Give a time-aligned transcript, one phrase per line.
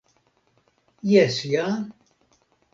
[1.11, 1.69] Jes, ja?